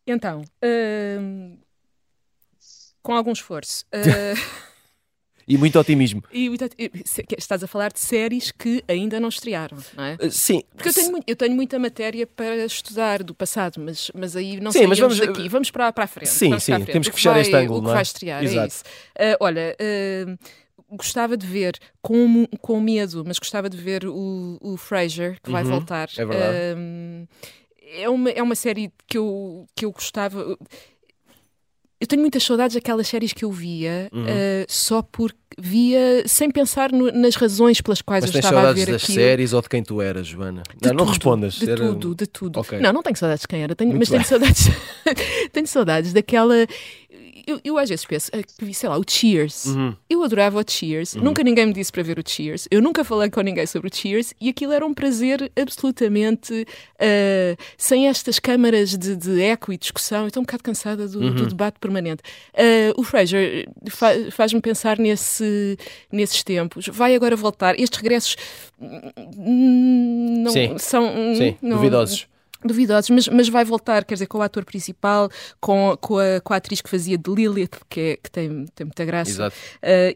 [0.05, 1.57] Então, uh,
[3.01, 3.85] com algum esforço.
[3.85, 4.37] Uh,
[5.47, 6.21] e muito otimismo.
[6.33, 6.65] E muito,
[7.37, 10.17] estás a falar de séries que ainda não estrearam, não é?
[10.21, 10.61] Uh, sim.
[10.75, 14.73] Porque eu tenho, eu tenho, muita matéria para estudar do passado, mas, mas aí não
[14.73, 15.47] sim, mas vamos daqui.
[15.47, 16.27] Vamos para, para a frente.
[16.29, 16.73] Sim, sim.
[16.73, 16.91] Frente.
[16.91, 17.93] Temos que fechar vai, este ângulo, O que é?
[17.93, 18.59] vai estrear, é Exato.
[18.59, 18.83] é isso.
[18.83, 19.77] Uh, olha.
[19.79, 20.37] Uh,
[20.89, 25.63] gostava de ver com, com medo, mas gostava de ver o, o Fraser, que vai
[25.63, 26.09] uhum, voltar.
[26.17, 27.27] É verdade
[27.95, 30.57] é uma, é uma série que eu, que eu gostava.
[31.99, 34.23] Eu tenho muitas saudades daquelas séries que eu via uhum.
[34.23, 38.73] uh, só porque via sem pensar no, nas razões pelas quais Mas eu estava a
[38.73, 40.61] ver das séries ou de quem tu eras, Joana?
[40.83, 41.55] não, não respondas.
[41.55, 41.77] De Era...
[41.77, 42.59] tudo, de tudo.
[42.59, 42.79] Okay.
[42.79, 44.19] Não, não tenho saudades de quem era, tenho, mas bem.
[44.19, 44.67] tenho saudades,
[45.51, 46.67] tenho saudades daquela
[47.47, 49.65] eu, eu às vezes penso, ah, sei lá, o Cheers.
[49.67, 49.95] Uhum.
[50.09, 51.15] Eu adorava o Cheers.
[51.15, 51.23] Uhum.
[51.23, 52.67] Nunca ninguém me disse para ver o Cheers.
[52.69, 57.63] Eu nunca falei com ninguém sobre o Cheers e aquilo era um prazer absolutamente uh,
[57.77, 60.23] sem estas câmaras de, de, eco e discussão.
[60.23, 61.35] Eu estou um bocado cansada do, uhum.
[61.35, 62.21] do debate permanente.
[62.53, 65.77] Uh, o Fraser fa faz-me pensar nesse,
[66.11, 66.87] nesses tempos.
[66.87, 67.79] Vai agora voltar.
[67.79, 68.35] Estes regressos
[68.77, 70.77] não, Sim.
[70.77, 72.27] são Sim, não, duvidosos
[72.63, 76.53] duvidosos, mas, mas vai voltar, quer dizer, com o ator principal, com, com, a, com
[76.53, 79.51] a atriz que fazia de Lilith, que, é, que tem, tem muita graça, uh,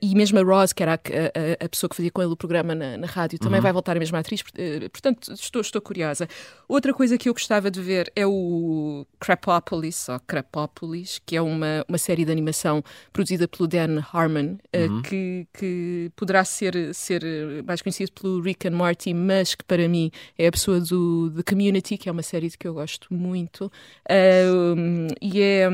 [0.02, 2.38] e mesmo a Rose, que era a, a, a, pessoa que fazia com ele o
[2.38, 3.64] programa na, na rádio, também uhum.
[3.64, 6.28] vai voltar a mesma atriz, uh, portanto, estou, estou curiosa.
[6.68, 11.86] Outra coisa que eu gostava de ver é o Crapopolis, ou Crapopolis, que é uma,
[11.88, 15.02] uma série de animação produzida pelo Dan Harmon, uh, uhum.
[15.02, 17.22] que, que poderá ser, ser
[17.66, 21.44] mais conhecido pelo Rick and Morty, mas que para mim é a pessoa do The
[21.44, 25.70] Community, que é uma série que eu gosto muito uh, e é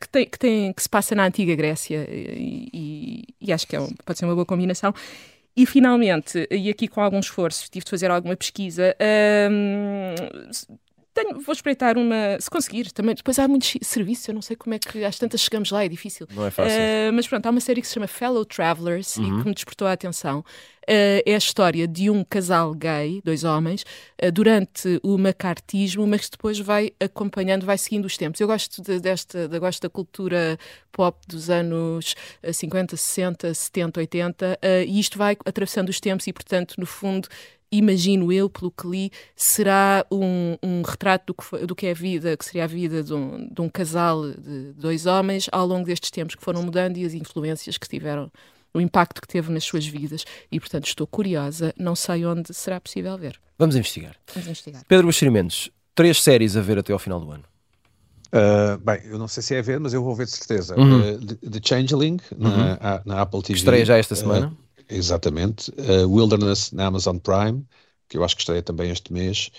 [0.00, 3.76] que, tem, que, tem, que se passa na antiga Grécia e, e, e acho que
[3.76, 4.94] é pode ser uma boa combinação.
[5.56, 8.94] E finalmente, e aqui com algum esforço, tive de fazer alguma pesquisa.
[11.18, 13.14] Tenho, vou espreitar uma, se conseguir, também.
[13.14, 15.88] Depois há muitos serviços, eu não sei como é que às tantas chegamos lá, é
[15.88, 16.26] difícil.
[16.34, 16.76] Não é fácil.
[16.76, 19.24] Uh, mas pronto, há uma série que se chama Fellow Travelers uhum.
[19.24, 20.44] e que me despertou a atenção.
[20.88, 23.84] Uh, é a história de um casal gay, dois homens,
[24.22, 28.40] uh, durante o macartismo, mas que depois vai acompanhando, vai seguindo os tempos.
[28.40, 30.58] Eu gosto de, desta, de, gosto da cultura
[30.90, 32.14] pop dos anos
[32.50, 37.28] 50, 60, 70, 80, e isto vai atravessando os tempos e, portanto, no fundo,
[37.70, 41.90] imagino eu, pelo que li, será um, um retrato do que, foi, do que é
[41.90, 45.66] a vida, que seria a vida de um, de um casal de dois homens ao
[45.66, 48.30] longo destes tempos que foram mudando e as influências que tiveram
[48.72, 52.80] o impacto que teve nas suas vidas e, portanto, estou curiosa, não sei onde será
[52.80, 53.40] possível ver.
[53.58, 54.16] Vamos investigar.
[54.34, 54.82] Vamos investigar.
[54.86, 57.44] Pedro Bachirimentos, três séries a ver até ao final do ano.
[58.28, 60.78] Uh, bem, eu não sei se é a ver, mas eu vou ver de certeza.
[60.78, 61.14] Uhum.
[61.14, 62.50] Uh, The, Changeling, uhum.
[62.50, 63.58] na, na, Apple TV.
[63.58, 64.48] Estreia já esta semana.
[64.48, 65.72] Uh, exatamente.
[66.06, 67.64] Wilderness, na Amazon Prime,
[68.08, 69.50] que eu acho que estreia também este mês.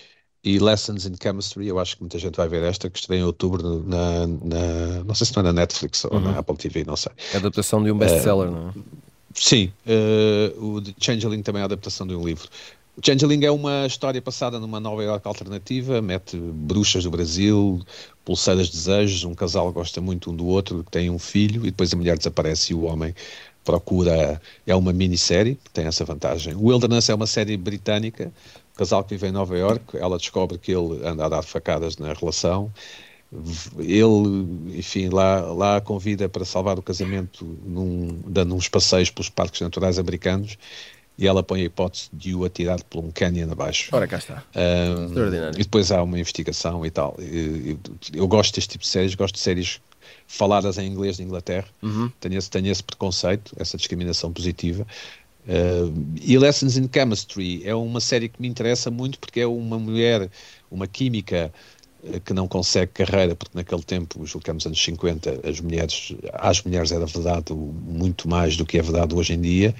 [0.44, 3.24] E Lessons in Chemistry, eu acho que muita gente vai ver esta, que estreia em
[3.24, 6.22] outubro na, na não sei se não é na Netflix ou uhum.
[6.22, 7.12] na Apple TV, não sei.
[7.34, 8.74] É a adaptação de um best-seller, não é?
[9.34, 12.48] Sim, uh, o The Changeling também é a adaptação de um livro.
[12.98, 17.82] O Changeling é uma história passada numa Nova York alternativa, mete bruxas do Brasil,
[18.26, 21.94] pulseiras de desejos, um casal gosta muito um do outro, tem um filho, e depois
[21.94, 23.14] a mulher desaparece e o homem
[23.70, 24.42] procura.
[24.66, 26.56] É uma minissérie, tem essa vantagem.
[26.56, 28.32] O Wilderness é uma série britânica,
[28.76, 32.14] casal que vive em Nova York, ela descobre que ele anda a dar facadas na
[32.14, 32.72] relação
[33.78, 39.30] ele, enfim, lá, lá a convida para salvar o casamento num, dando uns passeios pelos
[39.30, 40.58] parques naturais americanos
[41.16, 43.90] e ela põe a hipótese de o atirar por um canyon abaixo.
[43.92, 44.44] Ora, cá está.
[44.56, 45.60] Um, Extraordinário.
[45.60, 47.16] E depois há uma investigação e tal.
[47.20, 47.78] Eu,
[48.14, 49.82] eu, gosto deste tipo de séries, gosto de séries
[50.28, 51.68] faladas em inglês de Inglaterra.
[51.82, 52.12] Uhum.
[52.20, 54.86] Tenho, esse, tenho esse preconceito, essa discriminação positiva.
[55.48, 59.80] Uh, e Lessons in Chemistry é uma série que me interessa muito porque é uma
[59.80, 60.30] mulher,
[60.70, 61.52] uma química
[62.04, 66.92] eh, que não consegue carreira, porque naquele tempo, julgamos anos 50, as mulheres, às mulheres
[66.92, 69.76] era verdade muito mais do que é verdade hoje em dia,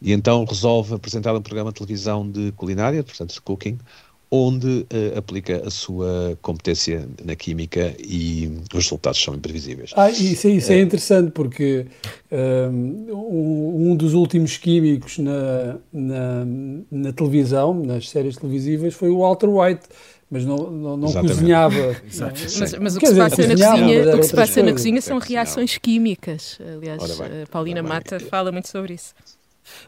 [0.00, 3.78] e então resolve apresentar um programa de televisão de culinária, portanto de cooking,
[4.30, 9.90] onde uh, aplica a sua competência na química e os resultados são imprevisíveis.
[9.96, 11.86] Ah, isso, é, isso é, é interessante porque
[12.30, 16.46] um, um, dos últimos químicos na, na,
[16.90, 19.88] na, televisão, nas séries televisivas, foi o Walter White,
[20.30, 21.96] mas não, não, não cozinhava.
[22.20, 25.18] Mas, mas, o que se passa, na, cozinha, o que se passa na cozinha são
[25.18, 26.56] reações químicas.
[26.76, 29.12] Aliás, a Paulina Mata fala muito sobre isso.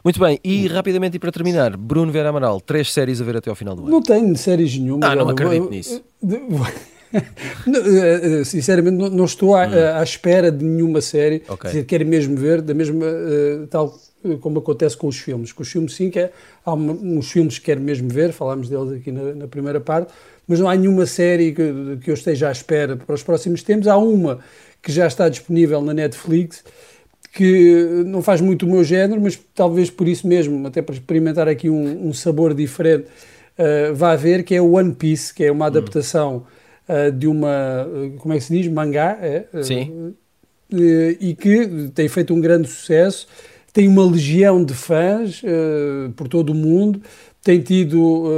[0.03, 3.49] Muito bem, e rapidamente e para terminar, Bruno Vera Amaral, três séries a ver até
[3.49, 3.91] ao final do ano.
[3.91, 5.05] Não tenho séries nenhuma.
[5.05, 6.03] Ah, não acredito nisso.
[7.13, 9.99] Eh, eh, sinceramente, não, estou à, hum.
[9.99, 11.43] à, espera de nenhuma série.
[11.47, 11.83] Okay.
[11.83, 13.95] Quero mesmo ver, da mesma uh, tal
[14.39, 15.51] como acontece com os filmes.
[15.51, 16.31] Com os filmes, sim, que é,
[16.65, 20.11] há uma, uns filmes que quero mesmo ver, falámos deles aqui na, na primeira parte,
[20.47, 23.87] mas não há nenhuma série que, que eu esteja à espera para os próximos tempos.
[23.87, 24.39] Há uma
[24.81, 26.63] que já está disponível na Netflix,
[27.33, 31.47] que não faz muito o meu género, mas talvez por isso mesmo, até para experimentar
[31.47, 33.07] aqui um, um sabor diferente,
[33.57, 36.45] uh, vá ver, que é o One Piece, que é uma adaptação
[36.87, 39.45] uh, de uma, como é que se diz, mangá, é?
[39.63, 40.13] Sim.
[40.71, 43.27] Uh, e que tem feito um grande sucesso,
[43.73, 45.41] tem uma legião de fãs
[46.15, 47.01] por todo o mundo,
[47.41, 48.29] tem tido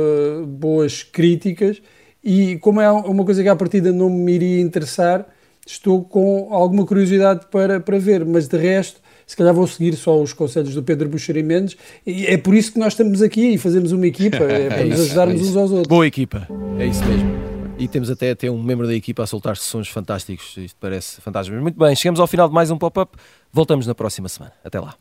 [0.47, 1.81] boas críticas,
[2.23, 5.27] e como é uma coisa que à partida não me iria interessar,
[5.65, 10.21] estou com alguma curiosidade para, para ver, mas de resto, se calhar vou seguir só
[10.21, 13.57] os conselhos do Pedro Buxeri Mendes e é por isso que nós estamos aqui e
[13.57, 15.87] fazemos uma equipa, é para é nos ajudarmos é uns aos outros.
[15.87, 16.47] Boa equipa,
[16.77, 17.45] é isso mesmo.
[17.77, 21.57] E temos até, até um membro da equipa a soltar sessões fantásticos, isto parece fantástico.
[21.59, 23.17] Muito bem, chegamos ao final de mais um pop-up,
[23.51, 24.53] voltamos na próxima semana.
[24.63, 24.95] Até lá.